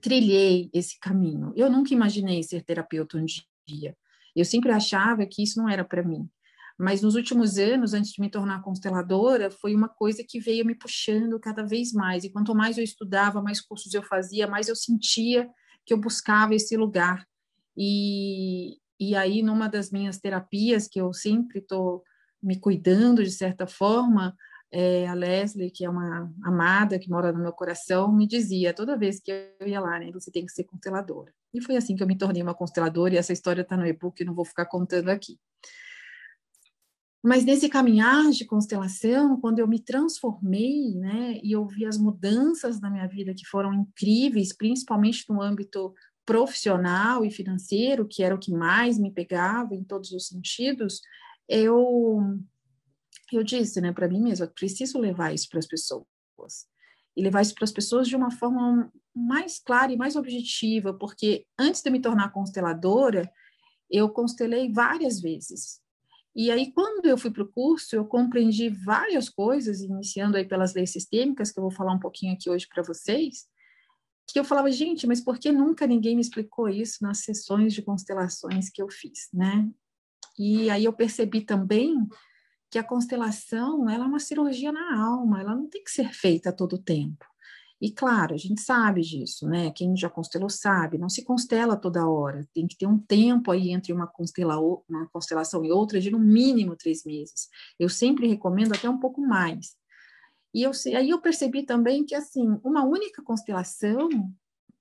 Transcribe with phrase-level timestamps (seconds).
[0.00, 1.52] trilhei esse caminho.
[1.54, 3.24] Eu nunca imaginei ser terapeuta um
[3.66, 3.96] dia.
[4.34, 6.28] Eu sempre achava que isso não era para mim.
[6.78, 10.74] Mas nos últimos anos, antes de me tornar consteladora, foi uma coisa que veio me
[10.74, 12.24] puxando cada vez mais.
[12.24, 15.48] E quanto mais eu estudava, mais cursos eu fazia, mais eu sentia
[15.86, 17.24] que eu buscava esse lugar.
[17.76, 22.02] E, e aí, numa das minhas terapias, que eu sempre estou
[22.42, 24.34] me cuidando de certa forma,
[24.76, 28.98] é, a Leslie, que é uma amada que mora no meu coração, me dizia toda
[28.98, 29.30] vez que
[29.60, 31.32] eu ia lá, né, você tem que ser consteladora.
[31.54, 34.24] E foi assim que eu me tornei uma consteladora, e essa história está no e-book,
[34.24, 35.38] não vou ficar contando aqui.
[37.24, 42.78] Mas nesse caminhar de constelação, quando eu me transformei, né, e eu vi as mudanças
[42.82, 45.94] na minha vida que foram incríveis, principalmente no âmbito
[46.26, 51.00] profissional e financeiro, que era o que mais me pegava em todos os sentidos,
[51.48, 52.20] eu
[53.32, 56.04] eu disse, né, para mim mesma, preciso levar isso para as pessoas.
[57.16, 61.46] E levar isso para as pessoas de uma forma mais clara e mais objetiva, porque
[61.58, 63.32] antes de me tornar consteladora,
[63.90, 65.80] eu constelei várias vezes,
[66.34, 70.74] e aí, quando eu fui para o curso, eu compreendi várias coisas, iniciando aí pelas
[70.74, 73.46] leis sistêmicas, que eu vou falar um pouquinho aqui hoje para vocês,
[74.26, 77.82] que eu falava, gente, mas por que nunca ninguém me explicou isso nas sessões de
[77.82, 79.70] constelações que eu fiz, né?
[80.38, 81.94] E aí eu percebi também
[82.70, 86.48] que a constelação, ela é uma cirurgia na alma, ela não tem que ser feita
[86.48, 87.24] a todo tempo.
[87.84, 89.70] E claro, a gente sabe disso, né?
[89.70, 93.72] Quem já constelou sabe, não se constela toda hora, tem que ter um tempo aí
[93.72, 94.58] entre uma, constela,
[94.88, 97.46] uma constelação e outra de no mínimo três meses.
[97.78, 99.76] Eu sempre recomendo até um pouco mais.
[100.54, 104.08] E eu, aí eu percebi também que, assim, uma única constelação,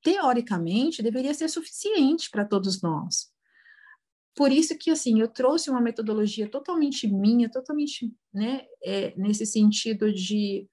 [0.02, 3.30] teoricamente, deveria ser suficiente para todos nós.
[4.34, 10.10] Por isso que, assim, eu trouxe uma metodologia totalmente minha, totalmente, né, é, nesse sentido
[10.10, 10.70] de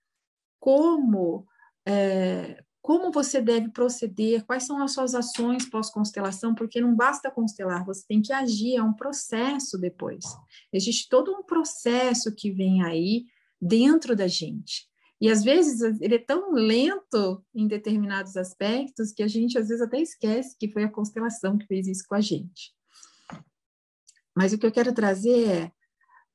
[0.61, 1.49] como
[1.91, 7.85] é, como você deve proceder, quais são as suas ações pós-constelação, porque não basta constelar,
[7.85, 10.25] você tem que agir, é um processo depois.
[10.73, 13.27] Existe todo um processo que vem aí
[13.61, 14.89] dentro da gente.
[15.21, 19.83] E às vezes ele é tão lento em determinados aspectos que a gente às vezes
[19.83, 22.73] até esquece que foi a constelação que fez isso com a gente.
[24.35, 25.73] Mas o que eu quero trazer é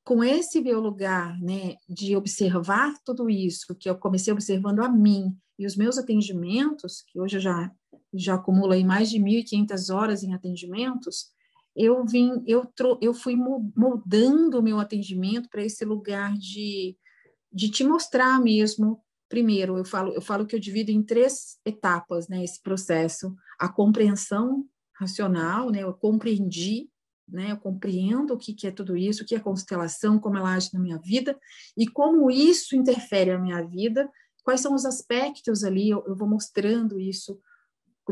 [0.06, 5.36] com esse meu lugar, né, de observar tudo isso, que eu comecei observando a mim
[5.58, 7.72] e os meus atendimentos, que hoje eu já
[8.14, 11.32] já acumulo aí mais de 1.500 horas em atendimentos,
[11.74, 12.72] eu vim, eu,
[13.02, 16.96] eu fui moldando o meu atendimento para esse lugar de,
[17.52, 19.02] de te mostrar mesmo.
[19.28, 23.34] Primeiro, eu falo, eu falo que eu divido em três etapas, né, esse processo.
[23.58, 26.88] A compreensão racional, né, eu compreendi
[27.28, 27.52] né?
[27.52, 30.70] Eu compreendo o que, que é tudo isso, o que é constelação, como ela age
[30.72, 31.38] na minha vida
[31.76, 34.10] e como isso interfere na minha vida,
[34.44, 37.40] quais são os aspectos ali, eu, eu vou mostrando isso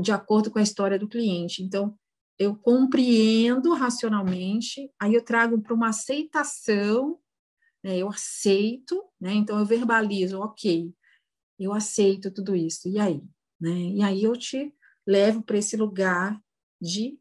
[0.00, 1.62] de acordo com a história do cliente.
[1.62, 1.97] Então,
[2.38, 7.19] eu compreendo racionalmente, aí eu trago para uma aceitação,
[7.83, 7.97] né?
[7.99, 9.33] eu aceito, né?
[9.35, 10.93] então eu verbalizo, ok,
[11.59, 13.23] eu aceito tudo isso, e aí?
[13.61, 13.71] Né?
[13.71, 14.75] E aí eu te
[15.06, 16.41] levo para esse lugar
[16.81, 17.17] de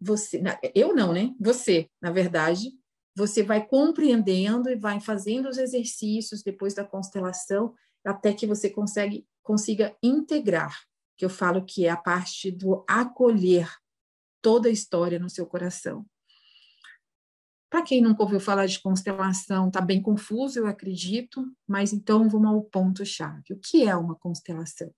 [0.00, 0.42] você,
[0.74, 1.34] eu não, né?
[1.38, 2.72] Você, na verdade,
[3.14, 7.74] você vai compreendendo e vai fazendo os exercícios depois da constelação
[8.04, 10.74] até que você consegue, consiga integrar,
[11.16, 13.68] que eu falo que é a parte do acolher
[14.40, 16.06] toda a história no seu coração.
[17.68, 22.48] Para quem nunca ouviu falar de constelação, está bem confuso, eu acredito, mas então vamos
[22.50, 23.52] ao ponto-chave.
[23.52, 24.92] O que é uma constelação?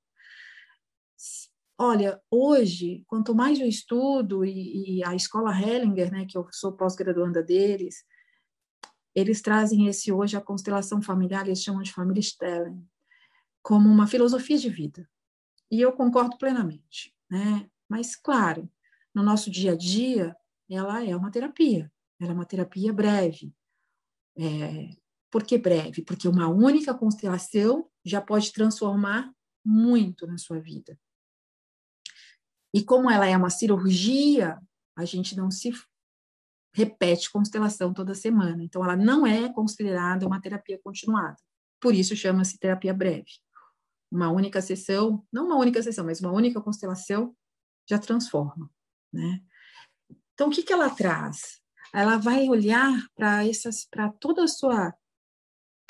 [1.82, 6.72] Olha, hoje, quanto mais eu estudo, e, e a escola Hellinger, né, que eu sou
[6.72, 8.04] pós-graduanda deles,
[9.14, 12.86] eles trazem esse hoje, a constelação familiar, eles chamam de família Stelling,
[13.62, 15.08] como uma filosofia de vida.
[15.70, 17.68] E eu concordo plenamente, né?
[17.88, 18.70] Mas, claro,
[19.14, 20.34] no nosso dia a dia,
[20.68, 23.54] ela é uma terapia, ela é uma terapia breve.
[24.38, 24.96] É,
[25.30, 26.02] por que breve?
[26.02, 29.30] Porque uma única constelação já pode transformar
[29.64, 30.98] muito na sua vida.
[32.74, 34.60] E como ela é uma cirurgia,
[34.96, 35.72] a gente não se
[36.74, 38.62] repete constelação toda semana.
[38.64, 41.36] Então, ela não é considerada uma terapia continuada.
[41.80, 43.30] Por isso, chama-se terapia breve.
[44.10, 47.34] Uma única sessão, não uma única sessão, mas uma única constelação
[47.88, 48.70] já transforma,
[49.12, 49.42] né?
[50.34, 51.60] Então, o que, que ela traz?
[51.92, 54.94] Ela vai olhar para essas, para toda a sua,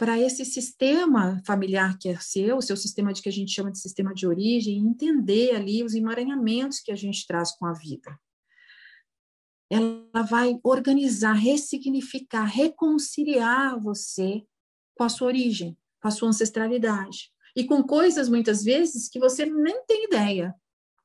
[0.03, 3.71] para esse sistema familiar que é seu, o seu sistema de que a gente chama
[3.71, 8.19] de sistema de origem, entender ali os emaranhamentos que a gente traz com a vida.
[9.71, 14.45] Ela vai organizar, ressignificar, reconciliar você
[14.97, 17.31] com a sua origem, com a sua ancestralidade.
[17.55, 20.53] E com coisas, muitas vezes, que você nem tem ideia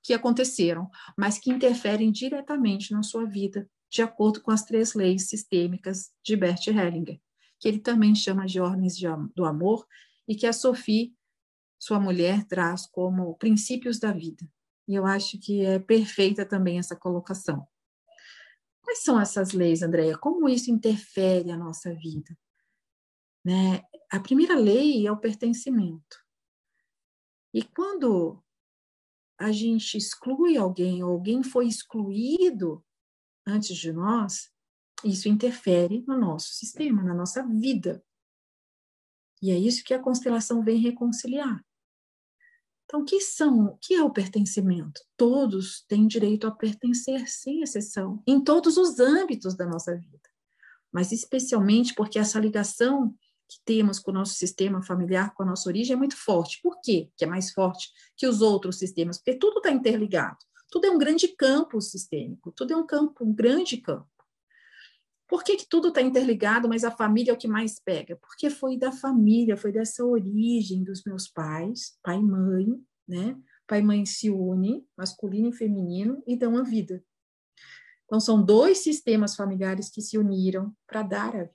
[0.01, 5.29] que aconteceram, mas que interferem diretamente na sua vida, de acordo com as três leis
[5.29, 7.19] sistêmicas de Bert Hellinger,
[7.59, 9.06] que ele também chama de ordens de,
[9.36, 9.88] do amor
[10.27, 11.15] e que a Sophie,
[11.80, 14.48] sua mulher, traz como princípios da vida.
[14.88, 17.68] E eu acho que é perfeita também essa colocação.
[18.81, 20.18] Quais são essas leis, Andréia?
[20.18, 22.38] Como isso interfere a nossa vida?
[23.44, 23.81] Né?
[24.09, 26.18] A primeira lei é o pertencimento.
[27.54, 28.42] E quando
[29.38, 32.83] a gente exclui alguém, ou alguém foi excluído
[33.45, 34.51] antes de nós,
[35.03, 38.03] isso interfere no nosso sistema, na nossa vida.
[39.41, 41.63] E é isso que a constelação vem reconciliar.
[42.85, 45.01] Então, que são, o que é o pertencimento?
[45.17, 50.29] Todos têm direito a pertencer, sem exceção, em todos os âmbitos da nossa vida.
[50.91, 53.13] Mas especialmente porque essa ligação
[53.47, 56.61] que temos com o nosso sistema familiar, com a nossa origem, é muito forte.
[56.61, 59.17] Por quê que é mais forte que os outros sistemas?
[59.17, 60.38] Porque tudo está interligado.
[60.71, 64.09] Tudo é um grande campo sistêmico, tudo é um campo, um grande campo.
[65.27, 68.15] Por que, que tudo está interligado, mas a família é o que mais pega?
[68.15, 72.68] Porque foi da família, foi dessa origem dos meus pais, pai e mãe,
[73.07, 73.38] né?
[73.68, 77.03] Pai e mãe se unem, masculino e feminino, e dão a vida.
[78.06, 81.53] Então, são dois sistemas familiares que se uniram para dar a vida.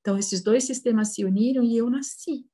[0.00, 2.50] Então, esses dois sistemas se uniram e eu nasci.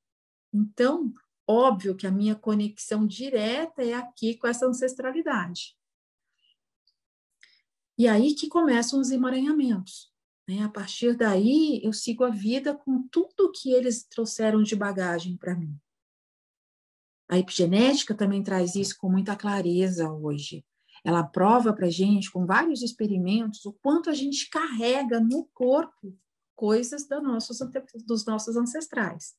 [0.53, 1.11] Então,
[1.47, 5.75] óbvio que a minha conexão direta é aqui com essa ancestralidade.
[8.01, 10.11] E aí que começam os emaranhamentos.
[10.49, 10.63] Né?
[10.63, 15.53] A partir daí, eu sigo a vida com tudo que eles trouxeram de bagagem para
[15.53, 15.79] mim.
[17.29, 20.65] A epigenética também traz isso com muita clareza hoje.
[21.05, 26.17] Ela prova para gente, com vários experimentos, o quanto a gente carrega no corpo
[26.55, 27.59] coisas nossos,
[28.07, 29.35] dos nossos ancestrais.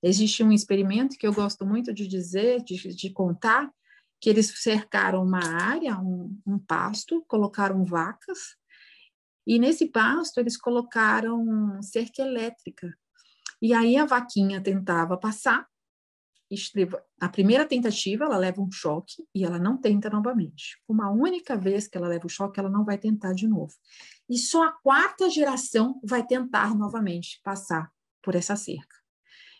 [0.00, 3.74] Existe um experimento que eu gosto muito de dizer, de, de contar,
[4.20, 8.56] que eles cercaram uma área, um, um pasto, colocaram vacas,
[9.46, 12.92] e nesse pasto eles colocaram cerca elétrica.
[13.62, 15.66] E aí a vaquinha tentava passar,
[17.20, 20.80] a primeira tentativa ela leva um choque e ela não tenta novamente.
[20.88, 23.74] Uma única vez que ela leva o choque, ela não vai tentar de novo.
[24.28, 27.90] E só a quarta geração vai tentar novamente passar
[28.22, 28.97] por essa cerca.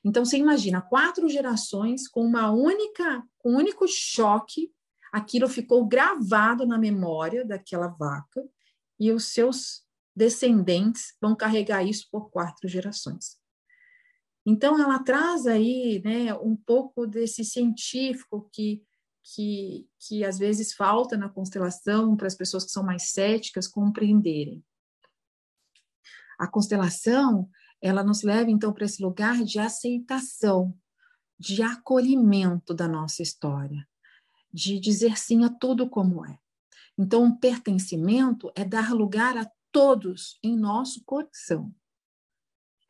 [0.04, 4.72] Então você imagina quatro gerações com uma única, um único choque,
[5.12, 8.42] aquilo ficou gravado na memória daquela vaca
[8.98, 13.38] e os seus descendentes vão carregar isso por quatro gerações.
[14.44, 18.82] Então, ela traz aí né, um pouco desse científico que,
[19.22, 24.64] que, que às vezes falta na constelação para as pessoas que são mais céticas compreenderem.
[26.38, 27.48] A constelação,
[27.80, 30.74] ela nos leva então para esse lugar de aceitação,
[31.38, 33.86] de acolhimento da nossa história,
[34.52, 36.38] de dizer sim a tudo como é.
[36.98, 41.72] Então, um pertencimento é dar lugar a todos em nosso coração.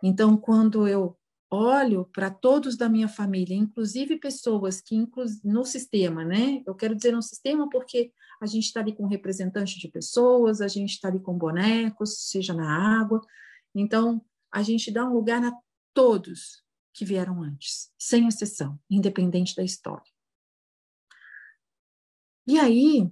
[0.02, 1.18] Então, quando eu
[1.50, 4.96] olho para todos da minha família, inclusive pessoas que
[5.42, 6.62] no sistema, né?
[6.66, 10.68] Eu quero dizer no sistema porque a gente está ali com representante de pessoas, a
[10.68, 13.20] gente está ali com bonecos, seja na água.
[13.74, 15.52] Então, a gente dá um lugar a
[15.94, 16.62] todos
[16.92, 20.10] que vieram antes, sem exceção, independente da história.
[22.46, 23.10] E aí,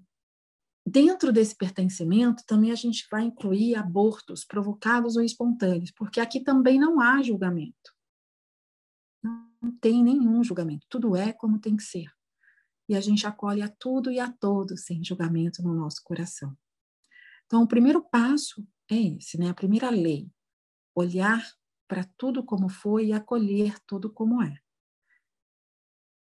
[0.84, 6.78] dentro desse pertencimento, também a gente vai incluir abortos provocados ou espontâneos, porque aqui também
[6.78, 7.96] não há julgamento
[9.66, 12.06] não tem nenhum julgamento, tudo é como tem que ser.
[12.88, 16.56] e a gente acolhe a tudo e a todos sem julgamento no nosso coração.
[17.44, 19.50] Então, o primeiro passo é esse, né?
[19.50, 20.30] A primeira lei,
[20.96, 21.46] olhar
[21.86, 24.58] para tudo como foi e acolher tudo como é.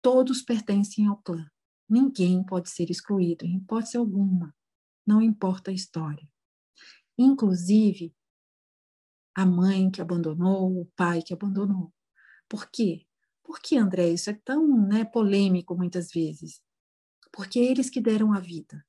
[0.02, 1.50] Todos pertencem ao clã.
[1.90, 4.56] Ninguém pode ser excluído, em hipótese alguma,
[5.06, 6.30] não importa a história.
[7.18, 8.16] Inclusive,
[9.36, 11.92] a mãe que abandonou, o pai que abandonou.
[12.48, 13.06] Por quê?
[13.44, 16.62] Por que, André, isso é tão né, polêmico muitas vezes?
[17.32, 18.86] Porque é eles que deram a vida.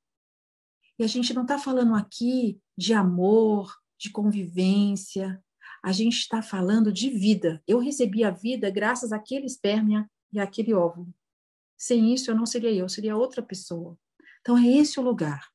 [0.98, 5.42] E a gente não está falando aqui de amor, de convivência,
[5.82, 7.62] a gente está falando de vida.
[7.66, 11.12] Eu recebi a vida graças àquele esperma e àquele óvulo.
[11.76, 13.98] Sem isso, eu não seria eu, eu seria outra pessoa.
[14.40, 15.48] Então, é esse o lugar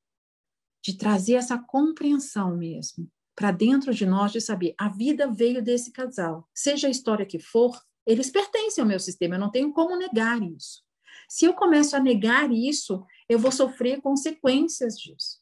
[0.84, 5.92] de trazer essa compreensão mesmo para dentro de nós, de saber a vida veio desse
[5.92, 6.50] casal.
[6.54, 10.42] Seja a história que for, eles pertencem ao meu sistema, eu não tenho como negar
[10.42, 10.84] isso.
[11.28, 15.40] Se eu começo a negar isso, eu vou sofrer consequências disso.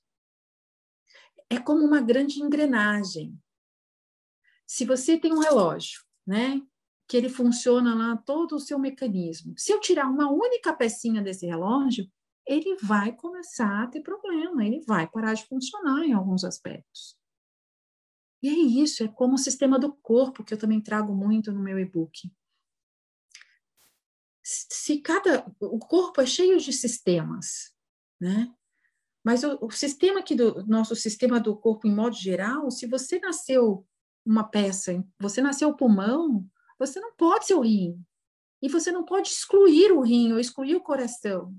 [1.50, 3.38] É como uma grande engrenagem.
[4.74, 6.60] Se você tem um relógio, né,
[7.08, 9.54] que ele funciona lá todo o seu mecanismo.
[9.56, 12.12] Se eu tirar uma única pecinha desse relógio,
[12.44, 17.16] ele vai começar a ter problema, ele vai parar de funcionar em alguns aspectos.
[18.42, 21.62] E é isso, é como o sistema do corpo, que eu também trago muito no
[21.62, 22.34] meu e-book.
[24.42, 25.46] Se cada.
[25.62, 27.72] O corpo é cheio de sistemas,
[28.20, 28.52] né?
[29.24, 33.20] Mas o, o sistema aqui do nosso sistema do corpo, em modo geral, se você
[33.20, 33.88] nasceu
[34.26, 36.46] uma peça, você nasceu pulmão,
[36.80, 38.04] você não pode ser o rim.
[38.62, 41.54] E você não pode excluir o rim ou excluir o coração,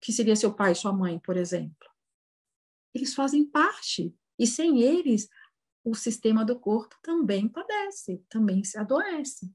[0.00, 1.88] que seria seu pai, sua mãe, por exemplo.
[2.94, 4.14] Eles fazem parte.
[4.38, 5.28] E sem eles,
[5.84, 9.52] o sistema do corpo também padece, também se adoece.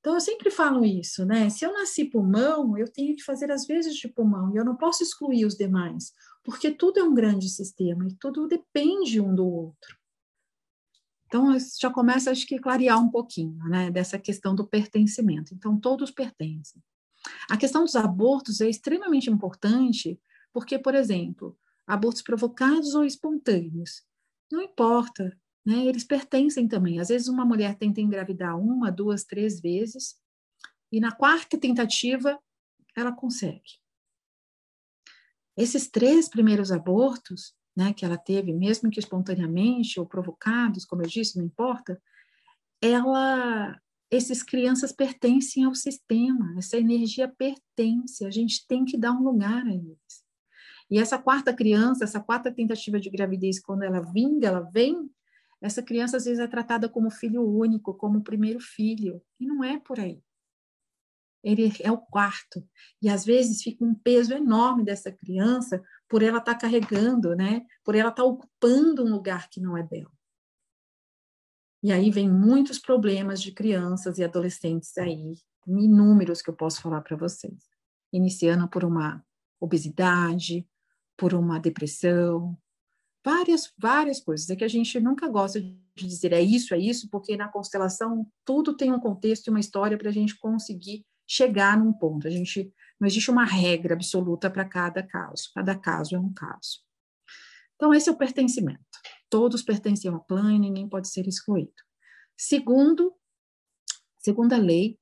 [0.00, 1.50] Então, eu sempre falo isso, né?
[1.50, 4.76] Se eu nasci pulmão, eu tenho que fazer as vezes de pulmão, e eu não
[4.76, 6.12] posso excluir os demais,
[6.44, 9.98] porque tudo é um grande sistema e tudo depende um do outro.
[11.26, 15.54] Então, já começa, acho que, a clarear um pouquinho, né, dessa questão do pertencimento.
[15.54, 16.82] Então, todos pertencem.
[17.50, 20.20] A questão dos abortos é extremamente importante,
[20.52, 24.04] porque, por exemplo, abortos provocados ou espontâneos,
[24.50, 27.00] não importa, né, eles pertencem também.
[27.00, 30.14] Às vezes, uma mulher tenta engravidar uma, duas, três vezes,
[30.92, 32.38] e na quarta tentativa,
[32.96, 33.80] ela consegue.
[35.56, 41.06] Esses três primeiros abortos, né, que ela teve, mesmo que espontaneamente ou provocados, como eu
[41.06, 42.00] disse, não importa,
[42.80, 43.78] ela,
[44.10, 49.66] esses crianças pertencem ao sistema, essa energia pertence, a gente tem que dar um lugar
[49.66, 50.24] a eles.
[50.90, 55.10] E essa quarta criança, essa quarta tentativa de gravidez, quando ela vinga, ela vem,
[55.60, 59.78] essa criança às vezes é tratada como filho único, como primeiro filho, e não é
[59.78, 60.22] por aí
[61.46, 62.68] ele é o quarto.
[63.00, 67.62] E às vezes fica um peso enorme dessa criança por ela estar tá carregando, né?
[67.84, 70.12] Por ela estar tá ocupando um lugar que não é dela.
[71.82, 75.36] E aí vem muitos problemas de crianças e adolescentes aí,
[75.66, 77.68] inúmeros que eu posso falar para vocês.
[78.12, 79.24] Iniciando por uma
[79.60, 80.66] obesidade,
[81.16, 82.56] por uma depressão,
[83.24, 84.48] várias, várias coisas.
[84.50, 88.26] É que a gente nunca gosta de dizer é isso, é isso, porque na constelação
[88.44, 92.26] tudo tem um contexto e uma história para a gente conseguir chegar num ponto.
[92.26, 95.50] A gente não existe uma regra absoluta para cada caso.
[95.54, 96.80] Cada caso é um caso.
[97.74, 98.84] Então esse é o pertencimento.
[99.28, 101.74] Todos pertencem ao clã e ninguém pode ser excluído.
[102.36, 103.14] Segundo,
[104.18, 104.98] segunda lei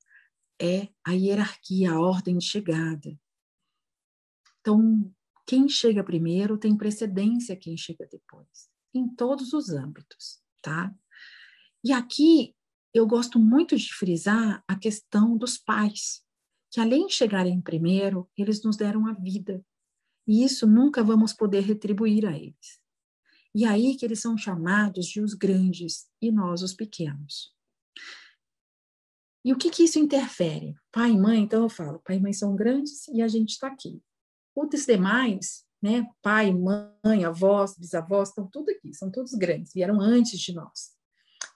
[0.61, 3.19] é a hierarquia, a ordem de chegada.
[4.61, 5.13] Então,
[5.47, 10.95] quem chega primeiro tem precedência quem chega depois, em todos os âmbitos, tá?
[11.85, 12.57] E aqui
[12.95, 16.24] eu gosto muito de frisar a questão dos pais,
[16.75, 19.65] que além de chegarem primeiro, eles nos deram a vida.
[20.27, 22.81] E isso nunca vamos poder retribuir a eles.
[23.55, 27.55] E aí que eles são chamados de os grandes e nós os pequenos.
[29.45, 30.75] E o que, que isso interfere?
[30.91, 33.69] Pai e mãe, então eu falo, pai e mãe são grandes e a gente está
[33.69, 34.03] aqui.
[34.53, 40.41] Os demais, né, pai, mãe, avós, bisavós, estão tudo aqui, são todos grandes, vieram antes
[40.41, 40.91] de nós.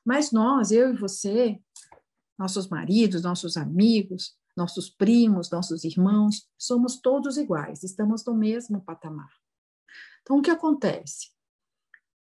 [0.05, 1.61] Mas nós, eu e você,
[2.39, 9.31] nossos maridos, nossos amigos, nossos primos, nossos irmãos, somos todos iguais, estamos no mesmo patamar.
[10.21, 11.31] Então, o que acontece?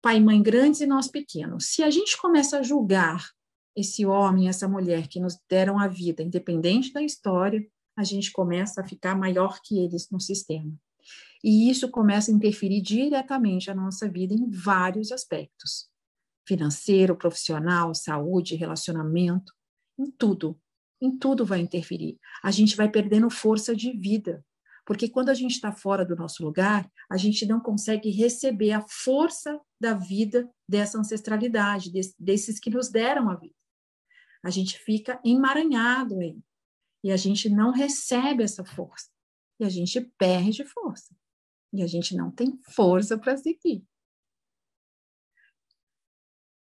[0.01, 1.68] Pai e mãe grandes e nós pequenos.
[1.68, 3.32] Se a gente começa a julgar
[3.75, 7.65] esse homem, essa mulher que nos deram a vida, independente da história,
[7.98, 10.72] a gente começa a ficar maior que eles no sistema.
[11.44, 15.89] E isso começa a interferir diretamente a nossa vida em vários aspectos
[16.48, 19.51] financeiro, profissional, saúde, relacionamento,
[19.98, 20.60] em tudo.
[21.02, 22.18] Em tudo vai interferir.
[22.44, 24.44] A gente vai perdendo força de vida.
[24.86, 28.86] Porque quando a gente está fora do nosso lugar, a gente não consegue receber a
[28.88, 33.56] força da vida dessa ancestralidade, desses que nos deram a vida.
[34.44, 36.38] A gente fica emaranhado aí.
[37.04, 39.10] E a gente não recebe essa força.
[39.60, 41.16] E a gente perde força.
[41.74, 43.84] E a gente não tem força para seguir.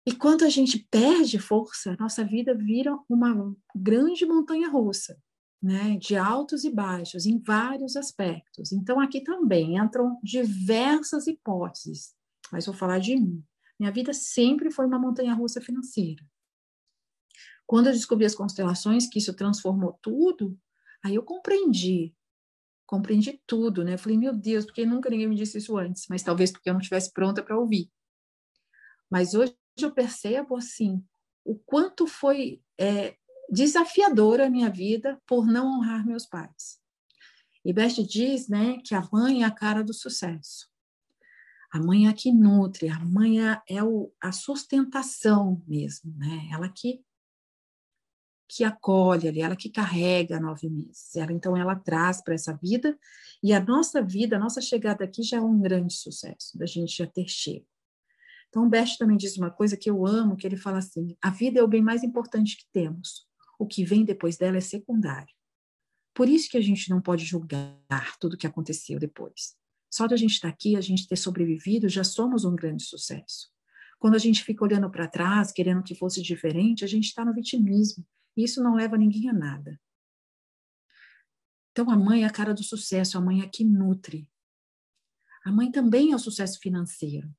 [0.07, 5.21] E quando a gente perde força, nossa vida vira uma grande montanha russa
[5.61, 8.71] né, de altos e baixos em vários aspectos.
[8.71, 12.15] Então, aqui também entram diversas hipóteses,
[12.49, 13.43] mas vou falar de mim.
[13.77, 16.23] Minha vida sempre foi uma montanha-russa financeira.
[17.65, 20.57] Quando eu descobri as constelações, que isso transformou tudo,
[21.03, 22.15] aí eu compreendi,
[22.85, 23.95] compreendi tudo, né?
[23.95, 26.73] Eu falei, meu Deus, porque nunca ninguém me disse isso antes, mas talvez porque eu
[26.73, 27.91] não estivesse pronta para ouvir.
[29.11, 29.53] Mas hoje
[29.85, 31.03] eu percebo, assim,
[31.43, 33.15] o quanto foi é,
[33.49, 36.79] desafiadora a minha vida por não honrar meus pais.
[37.63, 40.69] E Best diz né, que a mãe é a cara do sucesso.
[41.71, 46.47] A mãe é a que nutre, a mãe é, é o, a sustentação mesmo, né?
[46.51, 47.03] Ela que
[48.47, 51.15] que acolhe ali, ela que carrega nove meses.
[51.15, 52.97] Ela, então, ela traz para essa vida,
[53.43, 56.95] e a nossa vida, a nossa chegada aqui já é um grande sucesso, da gente
[56.95, 57.67] já ter chego.
[58.49, 61.29] Então, o Best também diz uma coisa que eu amo, que ele fala assim, a
[61.29, 63.27] vida é o bem mais importante que temos.
[63.59, 65.33] O que vem depois dela é secundário.
[66.13, 69.55] Por isso que a gente não pode julgar tudo o que aconteceu depois.
[69.89, 73.49] Só de a gente estar aqui, a gente ter sobrevivido, já somos um grande sucesso.
[73.99, 77.33] Quando a gente fica olhando para trás, querendo que fosse diferente, a gente está no
[77.33, 78.05] vitimismo.
[78.35, 79.79] E isso não leva ninguém a nada.
[81.71, 84.27] Então, a mãe é a cara do sucesso, a mãe é que nutre.
[85.45, 87.29] A mãe também é o sucesso financeiro.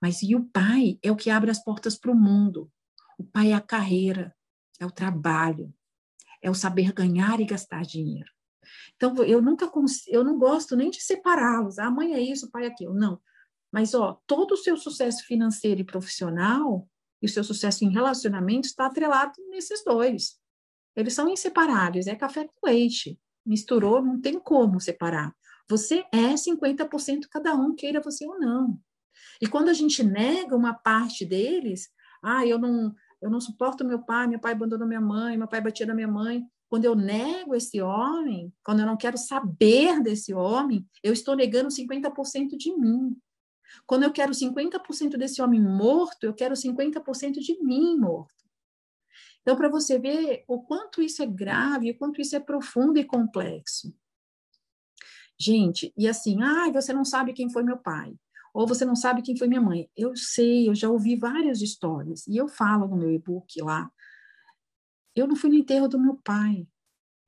[0.00, 2.70] Mas e o pai é o que abre as portas para o mundo.
[3.18, 4.34] O pai é a carreira,
[4.78, 5.72] é o trabalho,
[6.42, 8.30] é o saber ganhar e gastar dinheiro.
[8.96, 9.70] Então, eu nunca
[10.08, 11.78] eu não gosto nem de separá-los.
[11.78, 12.94] Ah, mãe é isso, pai é aquilo.
[12.94, 13.20] Não.
[13.72, 16.88] Mas, ó, todo o seu sucesso financeiro e profissional
[17.22, 20.38] e o seu sucesso em relacionamento está atrelado nesses dois.
[20.96, 23.18] Eles são inseparáveis, é café com leite.
[23.44, 25.34] Misturou, não tem como separar.
[25.68, 28.80] Você é 50% cada um, queira você ou não.
[29.40, 31.88] E quando a gente nega uma parte deles,
[32.22, 35.60] ah, eu não, eu não suporto meu pai, meu pai abandonou minha mãe, meu pai
[35.60, 36.44] batia na minha mãe.
[36.68, 41.68] Quando eu nego esse homem, quando eu não quero saber desse homem, eu estou negando
[41.68, 43.16] 50% de mim.
[43.86, 48.40] Quando eu quero 50% desse homem morto, eu quero 50% de mim morto.
[49.42, 53.04] Então, para você ver o quanto isso é grave, o quanto isso é profundo e
[53.04, 53.92] complexo.
[55.38, 58.14] Gente, e assim, ah, você não sabe quem foi meu pai
[58.52, 59.88] ou você não sabe quem foi minha mãe.
[59.96, 63.90] Eu sei, eu já ouvi várias histórias, e eu falo no meu e-book lá.
[65.14, 66.66] Eu não fui no enterro do meu pai.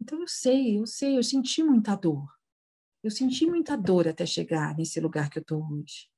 [0.00, 2.28] Então eu sei, eu sei, eu senti muita dor.
[3.02, 6.08] Eu senti muita dor até chegar nesse lugar que eu estou hoje.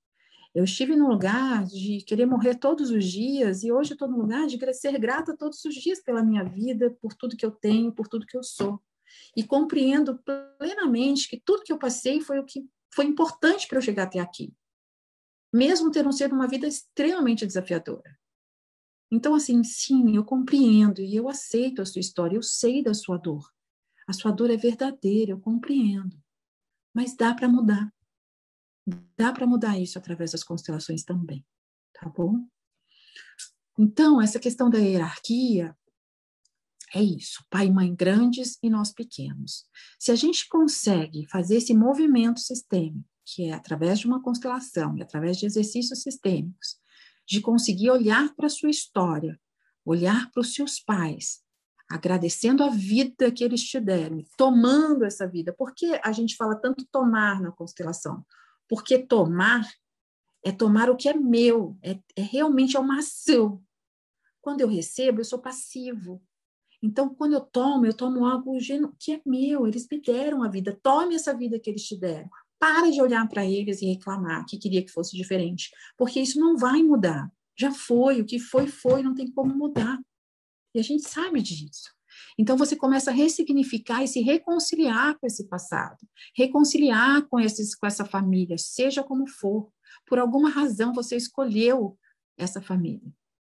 [0.55, 4.19] Eu estive no lugar de querer morrer todos os dias e hoje eu estou no
[4.19, 7.93] lugar de ser grata todos os dias pela minha vida, por tudo que eu tenho,
[7.93, 8.81] por tudo que eu sou.
[9.37, 10.21] E compreendo
[10.59, 12.65] plenamente que tudo que eu passei foi o que
[12.95, 14.55] foi importante para eu chegar até aqui
[15.55, 18.19] mesmo tendo sido uma vida extremamente desafiadora.
[19.09, 23.17] Então, assim, sim, eu compreendo e eu aceito a sua história, eu sei da sua
[23.17, 23.49] dor.
[24.09, 26.21] A sua dor é verdadeira, eu compreendo.
[26.93, 27.95] Mas dá para mudar.
[29.17, 31.47] Dá para mudar isso através das constelações também,
[31.93, 32.45] tá bom?
[33.79, 35.77] Então, essa questão da hierarquia
[36.93, 39.65] é isso, pai e mãe grandes e nós pequenos.
[40.01, 45.03] Se a gente consegue fazer esse movimento sistêmico, que é através de uma constelação e
[45.03, 46.77] através de exercícios sistêmicos,
[47.27, 49.41] de conseguir olhar para a sua história,
[49.85, 51.43] olhar para os seus pais,
[51.91, 55.53] agradecendo a vida que eles te deram, tomando essa vida.
[55.53, 58.25] Por que a gente fala tanto tomar na constelação?
[58.69, 59.69] Porque tomar
[60.45, 63.63] é tomar o que é meu, é, é realmente é uma ação.
[64.41, 66.23] Quando eu recebo, eu sou passivo.
[66.83, 68.59] Então, quando eu tomo, eu tomo algo
[68.99, 70.79] que é meu, eles me deram a vida.
[70.83, 72.29] Tome essa vida que eles te deram.
[72.59, 76.57] Para de olhar para eles e reclamar que queria que fosse diferente, porque isso não
[76.57, 77.31] vai mudar.
[77.57, 79.99] Já foi, o que foi, foi, não tem como mudar.
[80.75, 81.95] E a gente sabe disso.
[82.39, 85.99] Então você começa a ressignificar e se reconciliar com esse passado,
[86.37, 89.71] reconciliar com, esses, com essa família, seja como for.
[90.07, 91.99] Por alguma razão você escolheu
[92.37, 93.13] essa família.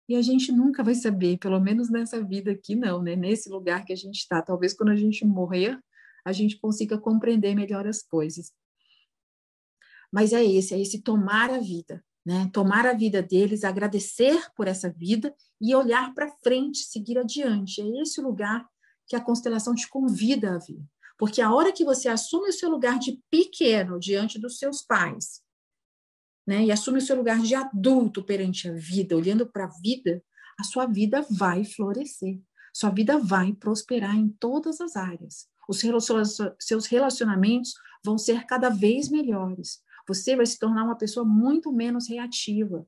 [0.07, 3.15] E a gente nunca vai saber, pelo menos nessa vida aqui, não, né?
[3.15, 4.41] Nesse lugar que a gente está.
[4.41, 5.79] Talvez quando a gente morrer,
[6.23, 8.51] a gente consiga compreender melhor as coisas.
[10.15, 12.49] Mas é esse, é esse tomar a vida, né?
[12.53, 17.81] Tomar a vida deles, agradecer por essa vida e olhar para frente, seguir adiante.
[17.81, 18.65] É esse o lugar
[19.07, 20.81] que a constelação te convida a vir.
[21.17, 25.41] Porque a hora que você assume o seu lugar de pequeno diante dos seus pais,
[26.47, 30.23] né, e assume o seu lugar de adulto perante a vida, olhando para a vida,
[30.57, 32.39] a sua vida vai florescer.
[32.73, 35.49] Sua vida vai prosperar em todas as áreas.
[35.67, 35.81] Os
[36.59, 39.83] seus relacionamentos vão ser cada vez melhores.
[40.07, 42.87] Você vai se tornar uma pessoa muito menos reativa.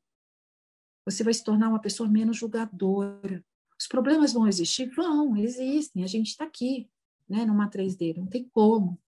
[1.06, 3.44] Você vai se tornar uma pessoa menos julgadora.
[3.80, 4.90] Os problemas vão existir?
[4.90, 6.04] Vão, existem.
[6.04, 6.90] A gente está aqui,
[7.30, 9.00] né, numa 3D, não tem como.